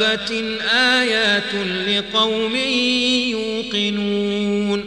[0.00, 1.54] دابة آيات
[1.88, 2.56] لقوم
[3.26, 4.84] يوقنون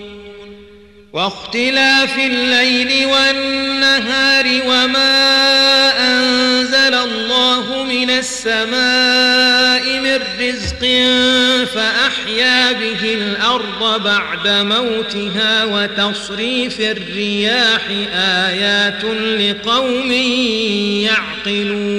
[1.13, 5.09] واختلاف الليل والنهار وما
[6.00, 10.80] أنزل الله من السماء من رزق
[11.73, 17.81] فأحيا به الأرض بعد موتها وتصريف الرياح
[18.14, 19.03] آيات
[19.39, 20.12] لقوم
[21.02, 21.98] يعقلون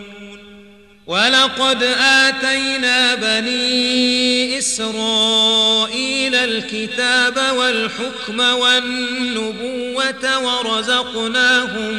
[1.11, 11.93] ولقد آتينا بني إسرائيل الكتاب والحكم والنبوة ورزقناهم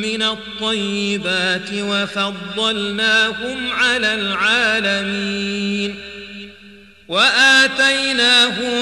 [0.00, 5.94] من الطيبات وفضلناهم على العالمين
[7.08, 8.74] وآتيناهم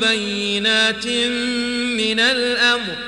[0.00, 1.06] بينات
[1.96, 3.07] من الأمر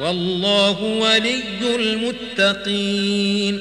[0.00, 1.42] والله ولي
[1.74, 3.60] المتقين.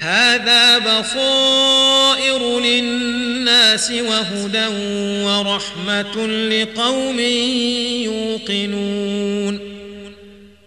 [0.00, 4.66] هذا بصائر للناس وهدى
[5.24, 7.20] ورحمة لقوم
[8.04, 9.63] يوقنون.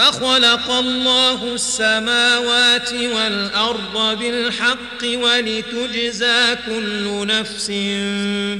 [0.00, 7.66] وخلق الله السماوات والأرض بالحق ولتجزى كل نفس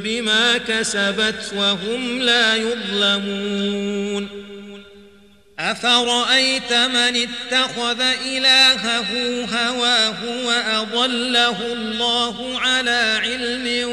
[0.04, 4.28] بما كسبت وهم لا يظلمون.
[5.58, 13.88] أفرأيت من اتخذ إلهه هواه وأضله الله على علم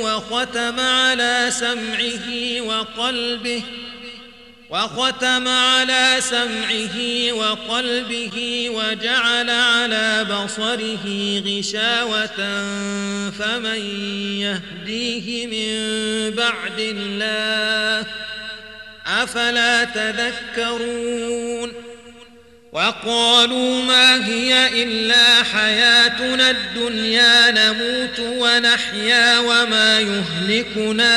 [0.00, 3.81] وختم على سمعه وقلبه ۖ
[4.72, 11.06] وختم على سمعه وقلبه وجعل على بصره
[11.46, 12.38] غشاوة
[13.30, 13.80] فمن
[14.40, 18.06] يهديه من بعد الله
[19.06, 21.72] أفلا تذكرون
[22.72, 31.16] وقالوا ما هي إلا حياتنا الدنيا نموت ونحيا وما يهلكنا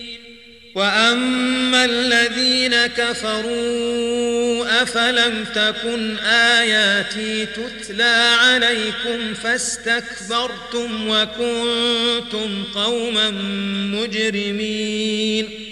[0.75, 13.29] واما الذين كفروا افلم تكن اياتي تتلى عليكم فاستكبرتم وكنتم قوما
[13.91, 15.70] مجرمين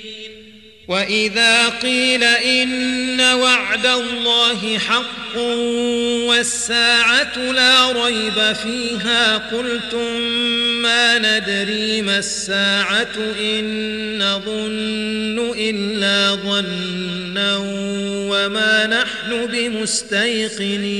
[0.89, 5.37] وإذا قيل إن وعد الله حق
[6.27, 10.21] والساعة لا ريب فيها قلتم
[10.81, 17.57] ما ندري ما الساعة إن نظن إلا ظنا
[18.29, 20.99] وما نحن بمستيقنين